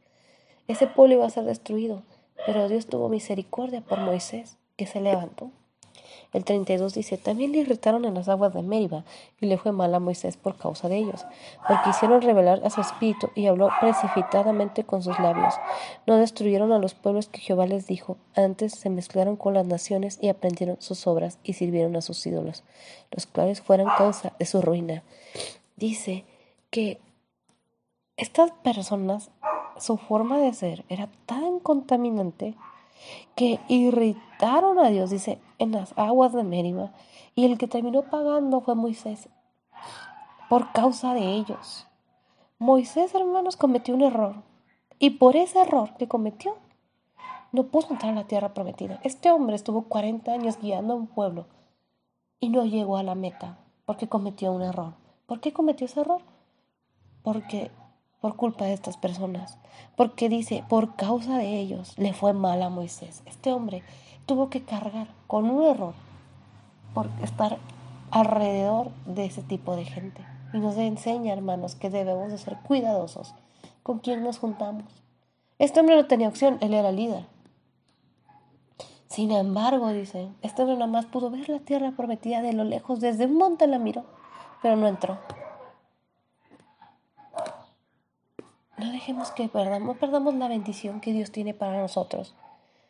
Ese 0.67 0.87
pueblo 0.87 1.15
iba 1.15 1.25
a 1.25 1.29
ser 1.29 1.43
destruido, 1.43 2.03
pero 2.45 2.67
Dios 2.67 2.87
tuvo 2.87 3.09
misericordia 3.09 3.81
por 3.81 3.99
Moisés, 3.99 4.57
que 4.75 4.85
se 4.85 5.01
levantó. 5.01 5.51
El 6.33 6.45
32 6.45 6.95
dice, 6.95 7.17
también 7.17 7.51
le 7.51 7.59
irritaron 7.59 8.05
en 8.05 8.15
las 8.15 8.27
aguas 8.27 8.53
de 8.53 8.63
Meriba, 8.63 9.05
y 9.39 9.45
le 9.45 9.57
fue 9.59 9.71
mal 9.71 9.93
a 9.93 9.99
Moisés 9.99 10.35
por 10.35 10.55
causa 10.57 10.89
de 10.89 10.97
ellos, 10.97 11.25
porque 11.67 11.91
hicieron 11.91 12.23
revelar 12.23 12.59
a 12.63 12.71
su 12.71 12.81
espíritu 12.81 13.29
y 13.35 13.45
habló 13.45 13.69
precipitadamente 13.79 14.83
con 14.83 15.03
sus 15.03 15.19
labios. 15.19 15.53
No 16.07 16.17
destruyeron 16.17 16.71
a 16.71 16.79
los 16.79 16.95
pueblos 16.95 17.27
que 17.27 17.39
Jehová 17.39 17.67
les 17.67 17.85
dijo, 17.85 18.17
antes 18.35 18.73
se 18.73 18.89
mezclaron 18.89 19.35
con 19.35 19.53
las 19.53 19.67
naciones 19.67 20.17
y 20.21 20.29
aprendieron 20.29 20.77
sus 20.79 21.05
obras 21.05 21.37
y 21.43 21.53
sirvieron 21.53 21.95
a 21.95 22.01
sus 22.01 22.25
ídolos, 22.25 22.63
los 23.11 23.27
cuales 23.27 23.61
fueron 23.61 23.89
causa 23.95 24.33
de 24.39 24.45
su 24.47 24.59
ruina. 24.59 25.03
Dice 25.75 26.25
que 26.71 26.99
estas 28.17 28.51
personas, 28.51 29.31
su 29.77 29.97
forma 29.97 30.37
de 30.37 30.53
ser 30.53 30.85
era 30.89 31.09
tan 31.25 31.59
contaminante 31.59 32.55
que 33.35 33.59
irritaron 33.67 34.79
a 34.79 34.89
Dios, 34.89 35.09
dice, 35.09 35.39
en 35.57 35.71
las 35.71 35.97
aguas 35.97 36.33
de 36.33 36.43
Meriba, 36.43 36.91
y 37.35 37.45
el 37.45 37.57
que 37.57 37.67
terminó 37.67 38.03
pagando 38.03 38.61
fue 38.61 38.75
Moisés, 38.75 39.29
por 40.49 40.71
causa 40.71 41.13
de 41.13 41.33
ellos. 41.33 41.87
Moisés, 42.59 43.13
hermanos, 43.15 43.57
cometió 43.57 43.95
un 43.95 44.03
error, 44.03 44.35
y 44.99 45.11
por 45.11 45.35
ese 45.35 45.61
error 45.61 45.95
que 45.97 46.07
cometió, 46.07 46.55
no 47.51 47.67
pudo 47.67 47.87
entrar 47.91 48.11
a 48.13 48.15
la 48.15 48.27
tierra 48.27 48.53
prometida. 48.53 48.99
Este 49.03 49.31
hombre 49.31 49.55
estuvo 49.55 49.83
40 49.83 50.31
años 50.31 50.57
guiando 50.59 50.93
a 50.93 50.97
un 50.97 51.07
pueblo 51.07 51.45
y 52.39 52.49
no 52.49 52.65
llegó 52.65 52.97
a 52.97 53.03
la 53.03 53.13
meta 53.13 53.59
porque 53.85 54.09
cometió 54.09 54.51
un 54.51 54.63
error. 54.63 54.93
¿Por 55.27 55.39
qué 55.39 55.53
cometió 55.53 55.85
ese 55.85 56.01
error? 56.01 56.21
Porque 57.21 57.69
por 58.23 58.37
culpa 58.37 58.63
de 58.63 58.71
estas 58.71 58.95
personas. 58.95 59.57
Porque 59.97 60.29
dice, 60.29 60.63
por 60.69 60.95
causa 60.95 61.37
de 61.37 61.59
ellos 61.59 61.93
le 61.97 62.13
fue 62.13 62.31
mal 62.31 62.61
a 62.61 62.69
Moisés. 62.69 63.21
Este 63.25 63.51
hombre 63.51 63.83
tuvo 64.25 64.49
que 64.49 64.63
cargar 64.63 65.09
con 65.27 65.49
un 65.49 65.61
error 65.65 65.93
por 66.93 67.09
estar 67.21 67.57
alrededor 68.11 68.91
de 69.05 69.25
ese 69.25 69.41
tipo 69.41 69.75
de 69.75 69.83
gente. 69.83 70.25
Y 70.53 70.59
nos 70.59 70.77
enseña, 70.77 71.33
hermanos, 71.33 71.75
que 71.75 71.89
debemos 71.89 72.31
de 72.31 72.37
ser 72.37 72.55
cuidadosos 72.65 73.35
con 73.83 73.99
quien 73.99 74.23
nos 74.23 74.39
juntamos. 74.39 74.85
Este 75.59 75.81
hombre 75.81 75.97
no 75.97 76.05
tenía 76.05 76.29
opción, 76.29 76.59
él 76.61 76.73
era 76.73 76.93
líder. 76.93 77.25
Sin 79.07 79.31
embargo, 79.31 79.89
dice, 79.89 80.29
este 80.41 80.61
hombre 80.61 80.77
nada 80.77 80.89
más 80.89 81.07
pudo 81.07 81.29
ver 81.29 81.49
la 81.49 81.59
tierra 81.59 81.91
prometida 81.91 82.41
de 82.41 82.53
lo 82.53 82.63
lejos, 82.63 83.01
desde 83.01 83.25
un 83.25 83.35
monte 83.35 83.67
la 83.67 83.79
miró, 83.79 84.05
pero 84.61 84.77
no 84.77 84.87
entró. 84.87 85.19
No 88.83 88.91
dejemos 88.91 89.31
que 89.31 89.47
perdamos, 89.47 89.95
perdamos 89.95 90.35
la 90.35 90.49
bendición 90.49 90.99
que 90.99 91.13
Dios 91.13 91.31
tiene 91.31 91.53
para 91.53 91.79
nosotros, 91.79 92.35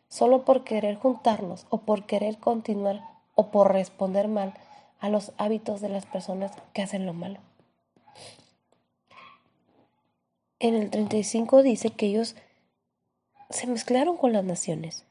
solo 0.07 0.43
por 0.43 0.63
querer 0.63 0.95
juntarnos 0.95 1.67
o 1.69 1.81
por 1.81 2.07
querer 2.07 2.39
continuar 2.39 3.07
o 3.35 3.51
por 3.51 3.71
responder 3.71 4.27
mal 4.27 4.55
a 4.99 5.09
los 5.09 5.33
hábitos 5.37 5.81
de 5.81 5.89
las 5.89 6.07
personas 6.07 6.51
que 6.73 6.81
hacen 6.81 7.05
lo 7.05 7.13
malo. 7.13 7.37
En 10.57 10.73
el 10.73 10.89
35 10.89 11.61
dice 11.61 11.91
que 11.91 12.07
ellos 12.07 12.35
se 13.51 13.67
mezclaron 13.67 14.17
con 14.17 14.33
las 14.33 14.43
naciones. 14.43 15.05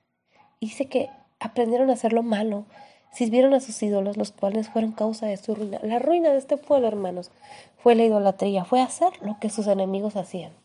Dice 0.60 0.86
que 0.86 1.10
aprendieron 1.38 1.90
a 1.90 1.92
hacer 1.92 2.12
lo 2.12 2.24
malo, 2.24 2.64
sirvieron 3.12 3.54
a 3.54 3.60
sus 3.60 3.80
ídolos, 3.84 4.16
los 4.16 4.32
cuales 4.32 4.68
fueron 4.68 4.90
causa 4.90 5.26
de 5.26 5.36
su 5.36 5.54
ruina. 5.54 5.78
La 5.84 6.00
ruina 6.00 6.30
de 6.30 6.38
este 6.38 6.56
pueblo, 6.56 6.88
hermanos, 6.88 7.30
fue 7.78 7.94
la 7.94 8.02
idolatría, 8.02 8.64
fue 8.64 8.80
hacer 8.80 9.12
lo 9.20 9.38
que 9.38 9.48
sus 9.48 9.68
enemigos 9.68 10.16
hacían. 10.16 10.60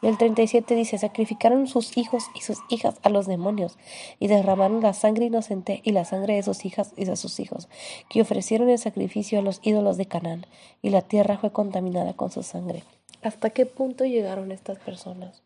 Y 0.00 0.06
el 0.06 0.18
37 0.18 0.74
dice, 0.74 0.98
sacrificaron 0.98 1.66
sus 1.66 1.96
hijos 1.96 2.24
y 2.34 2.40
sus 2.40 2.58
hijas 2.68 2.96
a 3.02 3.08
los 3.08 3.26
demonios 3.26 3.78
y 4.18 4.28
derramaron 4.28 4.80
la 4.80 4.92
sangre 4.92 5.26
inocente 5.26 5.80
y 5.84 5.92
la 5.92 6.04
sangre 6.04 6.34
de 6.34 6.42
sus 6.42 6.64
hijas 6.64 6.92
y 6.96 7.04
de 7.04 7.16
sus 7.16 7.40
hijos, 7.40 7.68
que 8.08 8.20
ofrecieron 8.20 8.68
el 8.70 8.78
sacrificio 8.78 9.38
a 9.38 9.42
los 9.42 9.60
ídolos 9.62 9.96
de 9.96 10.06
Canaán, 10.06 10.46
y 10.82 10.90
la 10.90 11.02
tierra 11.02 11.38
fue 11.38 11.52
contaminada 11.52 12.14
con 12.14 12.30
su 12.30 12.42
sangre. 12.42 12.84
¿Hasta 13.22 13.50
qué 13.50 13.66
punto 13.66 14.04
llegaron 14.04 14.52
estas 14.52 14.78
personas? 14.78 15.42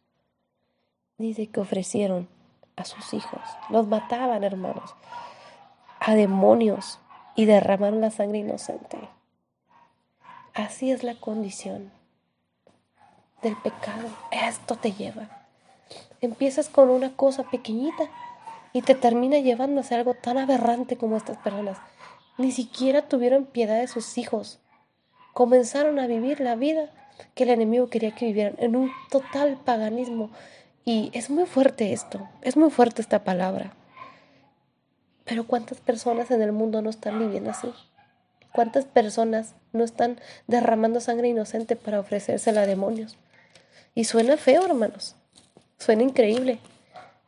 Dice 1.19 1.47
que 1.47 1.61
ofrecieron 1.61 2.29
a 2.77 2.85
sus 2.85 3.15
hijos, 3.15 3.41
los 3.71 3.87
mataban, 3.87 4.45
hermanos, 4.45 4.95
a 6.01 6.15
demonios 6.15 6.99
y 7.37 7.45
derramaron 7.45 8.01
la 8.01 8.11
sangre 8.11 8.39
inocente. 8.39 8.99
Así 10.55 10.91
es 10.91 11.03
la 11.03 11.15
condición 11.15 11.93
del 13.43 13.57
pecado. 13.57 14.09
Esto 14.31 14.77
te 14.77 14.93
lleva. 14.93 15.29
Empiezas 16.21 16.69
con 16.69 16.91
una 16.91 17.15
cosa 17.17 17.45
pequeñita 17.45 18.05
y 18.73 18.83
te 18.83 18.95
termina 18.95 19.39
llevando 19.39 19.83
a 19.83 19.95
algo 19.95 20.15
tan 20.15 20.39
aberrante 20.39 20.97
como 20.97 21.17
estas 21.17 21.37
personas. 21.39 21.79
Ni 22.39 22.53
siquiera 22.53 23.09
tuvieron 23.09 23.45
piedad 23.45 23.79
de 23.79 23.89
sus 23.89 24.17
hijos. 24.19 24.61
Comenzaron 25.35 25.99
a 25.99 26.07
vivir 26.07 26.41
la 26.41 26.57
vida 26.57 26.91
que 27.35 27.45
el 27.45 27.51
enemigo 27.51 27.89
quería 27.89 28.15
que 28.15 28.27
vivieran 28.27 28.55
en 28.59 28.77
un 28.77 28.91
total 29.11 29.59
paganismo. 29.65 30.31
Y 30.85 31.11
es 31.13 31.31
muy 31.31 31.47
fuerte 31.47 31.93
esto, 31.93 32.29
es 32.41 32.57
muy 32.57 32.71
fuerte 32.71 33.03
esta 33.03 33.25
palabra. 33.25 33.75
Pero 35.25 35.47
¿cuántas 35.47 35.81
personas 35.81 36.31
en 36.31 36.43
el 36.43 36.53
mundo 36.53 36.83
no 36.83 36.91
están 36.91 37.19
viviendo 37.19 37.51
así? 37.51 37.73
¿Cuántas 38.53 38.85
personas 38.85 39.55
no 39.73 39.85
están 39.85 40.21
derramando 40.47 41.01
sangre 41.01 41.29
inocente 41.29 41.77
para 41.77 42.01
ofrecérsela 42.01 42.63
a 42.63 42.67
demonios? 42.67 43.17
Y 43.95 44.05
suena 44.05 44.37
feo, 44.37 44.65
hermanos. 44.65 45.17
Suena 45.79 46.03
increíble, 46.03 46.59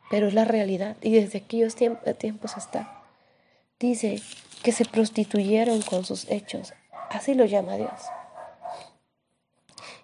pero 0.09 0.27
es 0.27 0.33
la 0.33 0.45
realidad. 0.45 0.95
Y 1.01 1.13
desde 1.13 1.39
aquellos 1.39 1.75
tiempos 1.75 2.57
hasta. 2.57 3.03
Dice 3.79 4.21
que 4.63 4.71
se 4.71 4.85
prostituyeron 4.85 5.81
con 5.81 6.05
sus 6.05 6.29
hechos. 6.29 6.73
Así 7.09 7.33
lo 7.33 7.45
llama 7.45 7.75
Dios. 7.75 7.91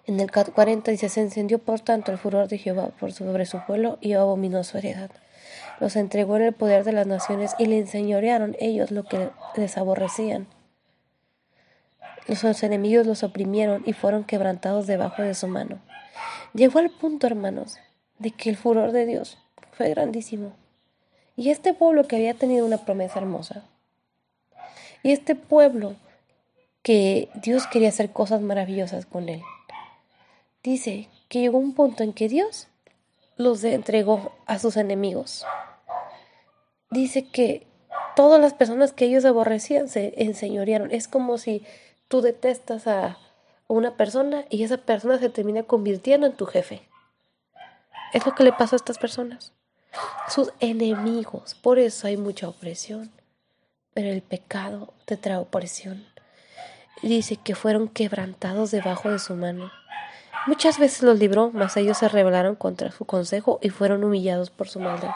En 0.04 0.18
el 0.20 0.30
40 0.30 0.90
dice, 0.90 1.08
se 1.08 1.20
encendió 1.20 1.58
por 1.58 1.80
tanto 1.80 2.10
el 2.10 2.18
furor 2.18 2.48
de 2.48 2.58
Jehová 2.58 2.88
por 2.98 3.12
sobre 3.12 3.46
su 3.46 3.64
pueblo 3.64 3.98
y 4.00 4.12
abominó 4.14 4.64
su 4.64 4.78
heredad. 4.78 5.10
Los 5.78 5.96
entregó 5.96 6.36
en 6.36 6.42
el 6.42 6.52
poder 6.52 6.84
de 6.84 6.92
las 6.92 7.06
naciones 7.06 7.54
y 7.58 7.66
le 7.66 7.78
enseñorearon 7.78 8.56
ellos 8.60 8.90
lo 8.90 9.04
que 9.04 9.30
les 9.56 9.76
aborrecían. 9.78 10.46
Los 12.26 12.62
enemigos 12.62 13.06
los 13.06 13.22
oprimieron 13.22 13.82
y 13.86 13.92
fueron 13.92 14.24
quebrantados 14.24 14.86
debajo 14.86 15.22
de 15.22 15.34
su 15.34 15.48
mano. 15.48 15.80
Llegó 16.54 16.78
al 16.78 16.90
punto, 16.90 17.26
hermanos, 17.26 17.78
de 18.18 18.30
que 18.30 18.50
el 18.50 18.56
furor 18.56 18.92
de 18.92 19.06
Dios 19.06 19.38
fue 19.72 19.88
grandísimo. 19.90 20.52
Y 21.34 21.50
este 21.50 21.72
pueblo 21.72 22.06
que 22.06 22.16
había 22.16 22.34
tenido 22.34 22.66
una 22.66 22.78
promesa 22.78 23.18
hermosa, 23.20 23.64
y 25.02 25.12
este 25.12 25.34
pueblo 25.34 25.96
que 26.82 27.30
Dios 27.34 27.66
quería 27.66 27.88
hacer 27.88 28.10
cosas 28.10 28.42
maravillosas 28.42 29.06
con 29.06 29.28
él, 29.28 29.42
dice 30.62 31.08
que 31.28 31.40
llegó 31.40 31.58
un 31.58 31.74
punto 31.74 32.02
en 32.02 32.12
que 32.12 32.28
Dios 32.28 32.68
los 33.36 33.64
entregó 33.64 34.32
a 34.46 34.58
sus 34.58 34.76
enemigos. 34.76 35.46
Dice 36.90 37.26
que 37.26 37.66
todas 38.14 38.40
las 38.40 38.54
personas 38.54 38.92
que 38.92 39.06
ellos 39.06 39.24
aborrecían 39.24 39.88
se 39.88 40.12
enseñorearon. 40.22 40.92
Es 40.92 41.08
como 41.08 41.38
si 41.38 41.64
tú 42.08 42.20
detestas 42.20 42.86
a 42.86 43.18
una 43.68 43.96
persona 43.96 44.44
y 44.50 44.64
esa 44.64 44.78
persona 44.78 45.18
se 45.18 45.28
termina 45.28 45.62
convirtiendo 45.62 46.26
en 46.26 46.36
tu 46.36 46.46
jefe. 46.46 46.88
Es 48.12 48.26
lo 48.26 48.34
que 48.34 48.44
le 48.44 48.52
pasó 48.52 48.76
a 48.76 48.78
estas 48.78 48.98
personas. 48.98 49.52
Sus 50.28 50.52
enemigos. 50.60 51.54
Por 51.54 51.78
eso 51.78 52.06
hay 52.06 52.16
mucha 52.16 52.48
opresión. 52.48 53.10
Pero 53.94 54.08
el 54.08 54.22
pecado 54.22 54.94
te 55.04 55.16
trae 55.16 55.36
opresión. 55.36 56.06
Dice 57.02 57.36
que 57.36 57.54
fueron 57.54 57.88
quebrantados 57.88 58.70
debajo 58.70 59.10
de 59.10 59.18
su 59.18 59.34
mano. 59.34 59.70
Muchas 60.46 60.78
veces 60.78 61.02
los 61.02 61.18
libró, 61.18 61.50
mas 61.52 61.76
ellos 61.76 61.98
se 61.98 62.08
rebelaron 62.08 62.56
contra 62.56 62.90
su 62.90 63.04
consejo 63.04 63.58
y 63.62 63.70
fueron 63.70 64.04
humillados 64.04 64.50
por 64.50 64.68
su 64.68 64.80
maldad. 64.80 65.10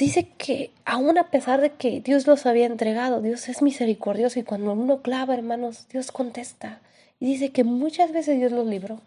Dice 0.00 0.28
que 0.38 0.70
aún 0.86 1.18
a 1.18 1.24
pesar 1.24 1.60
de 1.60 1.72
que 1.72 2.00
Dios 2.00 2.26
los 2.26 2.46
había 2.46 2.64
entregado, 2.64 3.20
Dios 3.20 3.50
es 3.50 3.60
misericordioso 3.60 4.38
y 4.38 4.44
cuando 4.44 4.72
uno 4.72 5.02
clava, 5.02 5.34
hermanos, 5.34 5.88
Dios 5.92 6.10
contesta. 6.10 6.80
Y 7.18 7.26
dice 7.26 7.50
que 7.50 7.64
muchas 7.64 8.10
veces 8.10 8.38
Dios 8.38 8.50
los 8.50 8.66
libró, 8.66 9.02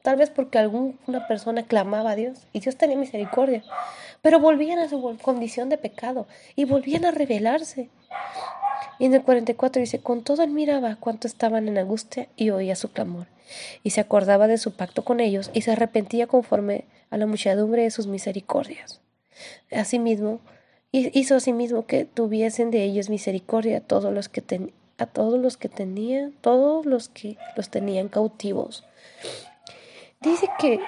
tal 0.00 0.16
vez 0.16 0.30
porque 0.30 0.56
alguna 0.56 1.28
persona 1.28 1.64
clamaba 1.64 2.12
a 2.12 2.16
Dios 2.16 2.38
y 2.54 2.60
Dios 2.60 2.76
tenía 2.76 2.96
misericordia, 2.96 3.62
pero 4.22 4.40
volvían 4.40 4.78
a 4.78 4.88
su 4.88 5.18
condición 5.20 5.68
de 5.68 5.76
pecado 5.76 6.26
y 6.56 6.64
volvían 6.64 7.04
a 7.04 7.10
rebelarse. 7.10 7.90
Y 8.98 9.04
en 9.04 9.12
el 9.12 9.22
44 9.22 9.78
dice, 9.78 9.98
con 9.98 10.24
todo 10.24 10.42
él 10.42 10.52
miraba 10.52 10.96
cuánto 10.98 11.28
estaban 11.28 11.68
en 11.68 11.76
angustia 11.76 12.28
y 12.36 12.48
oía 12.48 12.76
su 12.76 12.90
clamor, 12.92 13.26
y 13.82 13.90
se 13.90 14.00
acordaba 14.00 14.46
de 14.46 14.56
su 14.56 14.72
pacto 14.72 15.04
con 15.04 15.20
ellos 15.20 15.50
y 15.52 15.60
se 15.60 15.72
arrepentía 15.72 16.26
conforme 16.26 16.86
a 17.10 17.18
la 17.18 17.26
muchedumbre 17.26 17.82
de 17.82 17.90
sus 17.90 18.06
misericordias. 18.06 19.02
Asimismo, 19.72 20.40
hizo 20.92 21.36
asimismo 21.36 21.86
que 21.86 22.04
tuviesen 22.04 22.70
de 22.70 22.84
ellos 22.84 23.08
misericordia 23.08 23.78
a 23.78 23.80
todos 23.80 24.12
los 24.12 24.28
que 24.28 24.72
a 24.98 25.06
todos 25.06 25.40
los 25.40 25.56
que 25.56 25.68
tenían, 25.68 26.32
todos 26.42 26.84
los 26.84 27.08
que 27.08 27.38
los 27.56 27.70
tenían 27.70 28.08
cautivos. 28.08 28.84
Dice 30.20 30.48
que 30.58 30.80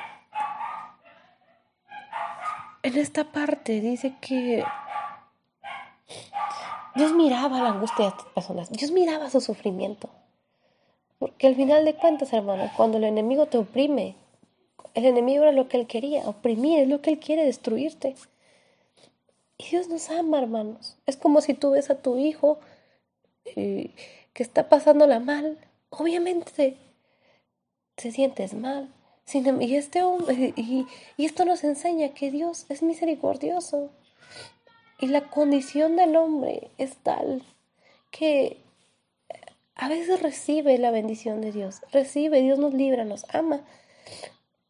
en 2.83 2.99
esta 2.99 3.25
parte 3.33 3.81
dice 3.81 4.15
que 4.21 4.65
Dios 6.95 7.13
miraba 7.15 7.63
la 7.63 7.71
angustia 7.71 8.05
de 8.05 8.11
estas 8.11 8.27
personas, 8.27 8.71
Dios 8.71 8.91
miraba 8.91 9.31
su 9.31 9.41
sufrimiento. 9.41 10.11
Porque 11.19 11.47
al 11.47 11.55
final 11.55 11.85
de 11.85 11.95
cuentas, 11.95 12.33
hermano, 12.33 12.71
cuando 12.77 12.99
el 12.99 13.05
enemigo 13.05 13.47
te 13.47 13.57
oprime, 13.57 14.17
el 14.95 15.07
enemigo 15.07 15.45
era 15.45 15.53
lo 15.53 15.69
que 15.69 15.79
él 15.79 15.87
quería, 15.87 16.29
oprimir, 16.29 16.81
es 16.81 16.89
lo 16.89 17.01
que 17.01 17.11
él 17.11 17.19
quiere, 17.21 17.45
destruirte. 17.45 18.17
Y 19.63 19.71
Dios 19.71 19.89
nos 19.89 20.11
ama, 20.11 20.41
hermanos. 20.41 20.97
Es 21.07 21.17
como 21.17 21.41
si 21.41 21.55
tú 21.55 21.71
ves 21.71 21.89
a 21.91 22.03
tu 22.03 22.19
hijo 22.19 22.59
eh, 23.45 23.95
que 24.33 24.43
está 24.43 24.69
pasándola 24.69 25.21
mal. 25.21 25.59
Obviamente 25.91 26.77
te 27.95 28.11
sientes 28.11 28.55
mal. 28.55 28.93
Em, 29.33 29.63
y, 29.63 29.77
este 29.77 30.03
hombre, 30.03 30.53
y 30.57 31.25
esto 31.25 31.45
nos 31.45 31.63
enseña 31.63 32.13
que 32.13 32.31
Dios 32.31 32.67
es 32.69 32.83
misericordioso. 32.83 33.91
Y 34.99 35.07
la 35.07 35.31
condición 35.31 35.97
del 35.97 36.17
hombre 36.17 36.71
es 36.79 36.97
tal 36.97 37.43
que 38.11 38.63
a 39.75 39.89
veces 39.89 40.23
recibe 40.23 40.79
la 40.79 40.91
bendición 40.91 41.41
de 41.41 41.51
Dios, 41.51 41.81
recibe, 41.93 42.43
Dios 42.43 42.59
nos 42.59 42.75
libra, 42.75 43.05
nos 43.05 43.25
ama, 43.35 43.63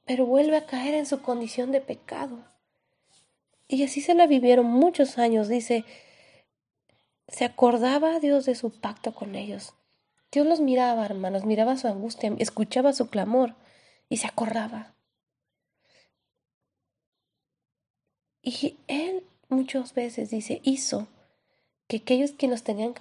pero 0.07 0.27
vuelve 0.27 0.57
a 0.57 0.67
caer 0.67 0.95
en 0.95 1.07
su 1.07 1.23
condición 1.23 1.73
de 1.73 1.81
pecado. 1.81 2.52
Y 3.69 3.85
así 3.85 4.01
se 4.01 4.15
la 4.15 4.27
vivieron 4.27 4.67
muchos 4.67 5.19
años, 5.19 5.49
dice, 5.49 5.85
se 7.29 7.45
acordaba 7.45 8.21
Dios 8.21 8.45
de 8.45 8.55
su 8.55 8.71
pacto 8.71 9.15
con 9.15 9.35
ellos. 9.35 9.75
Dios 10.31 10.47
los 10.47 10.61
miraba, 10.61 11.05
hermanos, 11.05 11.45
miraba 11.45 11.77
su 11.77 11.89
angustia, 11.89 12.35
escuchaba 12.39 12.93
su 12.93 13.09
clamor 13.09 13.55
y 14.09 14.19
se 14.19 14.27
acordaba. 14.27 14.95
Y 18.43 18.77
Él 18.89 19.25
muchas 19.49 19.95
veces 19.95 20.31
dice, 20.31 20.61
hizo 20.65 21.07
que 21.87 21.99
aquellos 21.99 22.33
que 22.33 22.49
los 22.49 22.63
tenían 22.63 22.95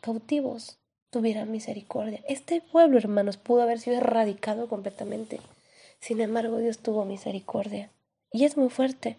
cautivos 0.00 0.78
tuvieran 1.10 1.50
misericordia. 1.50 2.22
Este 2.28 2.60
pueblo, 2.60 2.98
hermanos, 2.98 3.36
pudo 3.36 3.62
haber 3.62 3.78
sido 3.78 3.96
erradicado 3.96 4.68
completamente. 4.68 5.40
Sin 6.00 6.20
embargo, 6.20 6.58
Dios 6.58 6.78
tuvo 6.78 7.04
misericordia. 7.04 7.90
Y 8.30 8.44
es 8.44 8.56
muy 8.56 8.68
fuerte. 8.68 9.16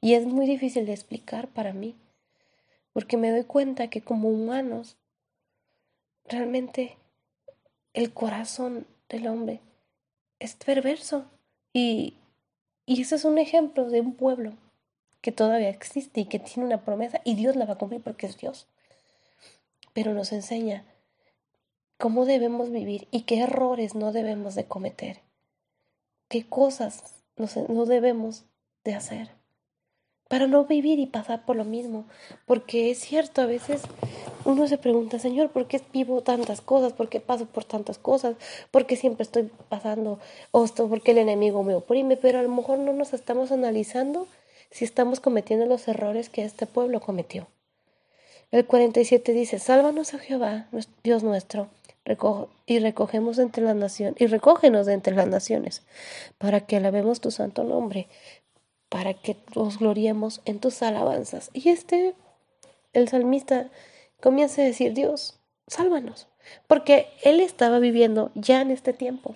Y 0.00 0.14
es 0.14 0.26
muy 0.26 0.46
difícil 0.46 0.86
de 0.86 0.92
explicar 0.92 1.48
para 1.48 1.72
mí. 1.72 1.94
Porque 2.92 3.16
me 3.16 3.30
doy 3.30 3.44
cuenta 3.44 3.88
que 3.88 4.02
como 4.02 4.28
humanos, 4.28 4.96
realmente 6.24 6.96
el 7.92 8.12
corazón 8.12 8.86
del 9.08 9.28
hombre 9.28 9.60
es 10.38 10.54
perverso. 10.54 11.26
Y, 11.72 12.14
y 12.86 13.02
ese 13.02 13.16
es 13.16 13.24
un 13.24 13.38
ejemplo 13.38 13.88
de 13.90 14.00
un 14.00 14.14
pueblo 14.14 14.54
que 15.20 15.32
todavía 15.32 15.68
existe 15.68 16.22
y 16.22 16.24
que 16.24 16.38
tiene 16.38 16.66
una 16.66 16.82
promesa 16.82 17.20
y 17.24 17.34
Dios 17.34 17.54
la 17.54 17.66
va 17.66 17.74
a 17.74 17.78
cumplir 17.78 18.02
porque 18.02 18.26
es 18.26 18.38
Dios. 18.38 18.66
Pero 19.92 20.14
nos 20.14 20.32
enseña 20.32 20.84
cómo 21.98 22.24
debemos 22.24 22.70
vivir 22.70 23.06
y 23.10 23.22
qué 23.22 23.40
errores 23.40 23.94
no 23.94 24.12
debemos 24.12 24.54
de 24.54 24.64
cometer, 24.64 25.20
qué 26.28 26.48
cosas 26.48 27.22
no 27.36 27.84
debemos 27.84 28.44
de 28.84 28.94
hacer 28.94 29.39
para 30.30 30.46
no 30.46 30.64
vivir 30.64 31.00
y 31.00 31.06
pasar 31.06 31.44
por 31.44 31.56
lo 31.56 31.64
mismo. 31.64 32.04
Porque 32.46 32.92
es 32.92 33.00
cierto, 33.00 33.42
a 33.42 33.46
veces 33.46 33.82
uno 34.44 34.68
se 34.68 34.78
pregunta, 34.78 35.18
Señor, 35.18 35.50
¿por 35.50 35.66
qué 35.66 35.82
vivo 35.92 36.20
tantas 36.20 36.60
cosas? 36.60 36.92
¿Por 36.92 37.08
qué 37.08 37.18
paso 37.18 37.46
por 37.46 37.64
tantas 37.64 37.98
cosas? 37.98 38.36
¿Por 38.70 38.86
qué 38.86 38.94
siempre 38.94 39.24
estoy 39.24 39.50
pasando 39.68 40.20
esto? 40.52 40.88
¿Por 40.88 41.02
qué 41.02 41.10
el 41.10 41.18
enemigo 41.18 41.64
me 41.64 41.74
oprime? 41.74 42.16
Pero 42.16 42.38
a 42.38 42.42
lo 42.42 42.48
mejor 42.48 42.78
no 42.78 42.92
nos 42.92 43.12
estamos 43.12 43.50
analizando 43.50 44.28
si 44.70 44.84
estamos 44.84 45.18
cometiendo 45.18 45.66
los 45.66 45.88
errores 45.88 46.28
que 46.28 46.44
este 46.44 46.64
pueblo 46.66 47.00
cometió. 47.00 47.48
El 48.52 48.64
47 48.66 49.32
dice, 49.32 49.58
sálvanos 49.58 50.14
a 50.14 50.18
Jehová, 50.18 50.68
Dios 51.02 51.24
nuestro, 51.24 51.66
y 52.66 52.78
recogemos 52.78 53.38
entre 53.40 53.64
las 53.64 53.74
naciones, 53.74 54.14
y 54.20 54.26
recógenos 54.26 54.86
de 54.86 54.92
entre 54.92 55.16
las 55.16 55.26
naciones, 55.26 55.82
para 56.38 56.60
que 56.60 56.76
alabemos 56.76 57.20
tu 57.20 57.32
santo 57.32 57.64
nombre, 57.64 58.08
para 58.90 59.14
que 59.14 59.38
nos 59.56 59.78
gloriemos 59.78 60.42
en 60.44 60.58
tus 60.58 60.82
alabanzas. 60.82 61.48
Y 61.54 61.70
este, 61.70 62.14
el 62.92 63.08
salmista, 63.08 63.70
comienza 64.20 64.60
a 64.60 64.66
decir, 64.66 64.92
Dios, 64.92 65.40
sálvanos, 65.66 66.28
porque 66.66 67.06
él 67.22 67.40
estaba 67.40 67.78
viviendo 67.78 68.30
ya 68.34 68.60
en 68.60 68.70
este 68.70 68.92
tiempo 68.92 69.34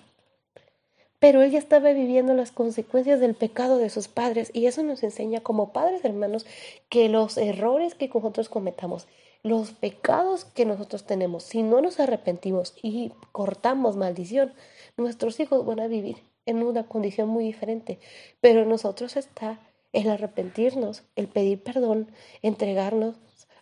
pero 1.25 1.41
él 1.41 1.49
ya 1.49 1.57
estaba 1.57 1.91
viviendo 1.91 2.35
las 2.35 2.51
consecuencias 2.51 3.19
del 3.19 3.33
pecado 3.33 3.79
de 3.79 3.89
sus 3.89 4.07
padres 4.07 4.51
y 4.53 4.67
eso 4.67 4.83
nos 4.83 5.01
enseña 5.01 5.39
como 5.39 5.73
padres 5.73 6.05
hermanos 6.05 6.45
que 6.87 7.09
los 7.09 7.39
errores 7.39 7.95
que 7.95 8.11
nosotros 8.13 8.47
cometamos, 8.47 9.07
los 9.41 9.71
pecados 9.71 10.45
que 10.45 10.65
nosotros 10.65 11.05
tenemos, 11.05 11.43
si 11.43 11.63
no 11.63 11.81
nos 11.81 11.99
arrepentimos 11.99 12.75
y 12.79 13.11
cortamos 13.31 13.95
maldición, 13.95 14.53
nuestros 14.97 15.39
hijos 15.39 15.65
van 15.65 15.79
a 15.79 15.87
vivir 15.87 16.17
en 16.45 16.63
una 16.63 16.87
condición 16.87 17.29
muy 17.29 17.43
diferente, 17.43 17.99
pero 18.41 18.61
en 18.61 18.69
nosotros 18.69 19.17
está 19.17 19.59
el 19.93 20.09
arrepentirnos, 20.09 21.03
el 21.15 21.27
pedir 21.27 21.63
perdón, 21.63 22.11
entregarnos 22.41 23.15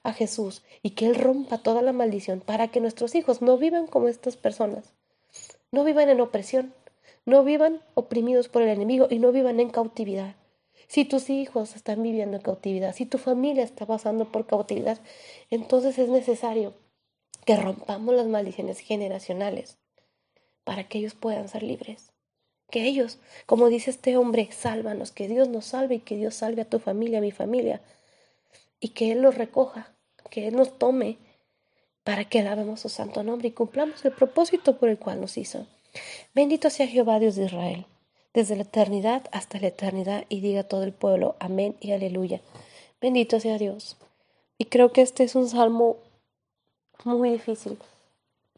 a 0.03 0.13
Jesús 0.13 0.63
y 0.81 0.91
que 0.91 1.07
Él 1.07 1.15
rompa 1.15 1.59
toda 1.59 1.81
la 1.81 1.93
maldición 1.93 2.41
para 2.41 2.67
que 2.67 2.81
nuestros 2.81 3.15
hijos 3.15 3.41
no 3.41 3.57
vivan 3.57 3.87
como 3.87 4.07
estas 4.07 4.35
personas, 4.35 4.93
no 5.71 5.83
vivan 5.83 6.09
en 6.09 6.21
opresión, 6.21 6.73
no 7.25 7.43
vivan 7.43 7.81
oprimidos 7.93 8.49
por 8.49 8.61
el 8.61 8.69
enemigo 8.69 9.07
y 9.09 9.19
no 9.19 9.31
vivan 9.31 9.59
en 9.59 9.69
cautividad. 9.69 10.35
Si 10.87 11.05
tus 11.05 11.29
hijos 11.29 11.75
están 11.75 12.03
viviendo 12.03 12.37
en 12.37 12.43
cautividad, 12.43 12.93
si 12.93 13.05
tu 13.05 13.17
familia 13.17 13.63
está 13.63 13.85
pasando 13.85 14.31
por 14.31 14.45
cautividad, 14.45 14.99
entonces 15.49 15.97
es 15.97 16.09
necesario 16.09 16.73
que 17.45 17.55
rompamos 17.55 18.15
las 18.15 18.27
maldiciones 18.27 18.79
generacionales 18.79 19.77
para 20.63 20.87
que 20.87 20.99
ellos 20.99 21.15
puedan 21.15 21.47
ser 21.47 21.63
libres. 21.63 22.12
Que 22.69 22.86
ellos, 22.86 23.19
como 23.45 23.67
dice 23.67 23.91
este 23.91 24.17
hombre, 24.17 24.49
sálvanos, 24.52 25.12
que 25.12 25.28
Dios 25.28 25.49
nos 25.49 25.65
salve 25.65 25.95
y 25.95 25.99
que 25.99 26.17
Dios 26.17 26.36
salve 26.36 26.62
a 26.63 26.69
tu 26.69 26.80
familia, 26.80 27.19
a 27.19 27.21
mi 27.21 27.32
familia, 27.32 27.82
y 28.80 28.89
que 28.89 29.12
Él 29.12 29.21
los 29.21 29.36
recoja, 29.36 29.93
que 30.30 30.47
Él 30.47 30.56
nos 30.56 30.78
tome 30.80 31.17
para 32.04 32.26
que 32.26 32.39
alabemos 32.39 32.82
su 32.82 32.89
santo 32.89 33.23
nombre 33.23 33.49
y 33.49 33.52
cumplamos 33.52 34.04
el 34.06 34.12
propósito 34.12 34.78
por 34.78 34.89
el 34.89 34.97
cual 34.97 35.21
nos 35.21 35.38
hizo. 35.38 35.67
Bendito 36.34 36.69
sea 36.69 36.88
Jehová 36.88 37.19
Dios 37.19 37.36
de 37.36 37.45
Israel, 37.45 37.86
desde 38.34 38.56
la 38.56 38.63
eternidad 38.63 39.28
hasta 39.32 39.60
la 39.60 39.67
eternidad, 39.67 40.26
y 40.30 40.41
diga 40.41 40.63
todo 40.63 40.84
el 40.84 40.93
pueblo, 40.93 41.36
amén 41.39 41.76
y 41.80 41.91
aleluya. 41.91 42.41
Bendito 42.99 43.39
sea 43.39 43.58
Dios. 43.58 43.97
Y 44.58 44.65
creo 44.65 44.91
que 44.91 45.02
este 45.02 45.23
es 45.23 45.36
un 45.36 45.47
salmo 45.47 45.97
muy 47.04 47.30
difícil. 47.30 47.78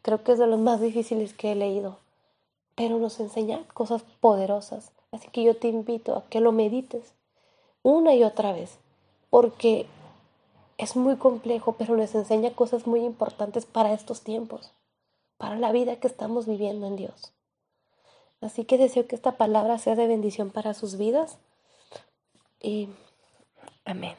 Creo 0.02 0.24
que 0.24 0.34
es 0.34 0.40
de 0.40 0.48
los 0.48 0.60
más 0.60 0.80
difíciles 0.82 1.34
que 1.34 1.52
he 1.52 1.56
leído, 1.56 2.00
pero 2.76 3.00
nos 3.00 3.20
enseña 3.20 3.64
cosas 3.74 4.04
poderosas. 4.20 4.92
Así 5.12 5.30
que 5.30 5.44
yo 5.44 5.58
te 5.58 5.68
invito 5.68 6.16
a 6.16 6.26
que 6.30 6.42
lo 6.42 6.52
medites 6.52 7.14
una 7.84 8.14
y 8.14 8.24
otra 8.24 8.52
vez, 8.52 8.78
porque 9.30 9.88
es 10.78 10.96
muy 10.96 11.16
complejo, 11.16 11.76
pero 11.78 11.96
nos 11.96 12.14
enseña 12.16 12.52
cosas 12.52 12.88
muy 12.88 13.02
importantes 13.02 13.66
para 13.66 13.94
estos 13.94 14.22
tiempos 14.22 14.72
para 15.38 15.56
la 15.58 15.72
vida 15.72 15.98
que 15.98 16.08
estamos 16.08 16.46
viviendo 16.46 16.88
en 16.88 16.96
Dios. 16.96 17.34
Así 18.42 18.66
que 18.66 18.78
deseo 18.78 19.08
que 19.08 19.16
esta 19.16 19.34
palabra 19.34 19.78
sea 19.78 19.96
de 19.96 20.08
bendición 20.08 20.52
para 20.52 20.74
sus 20.74 20.98
vidas. 20.98 21.38
Y 22.62 22.90
amén. 23.86 24.16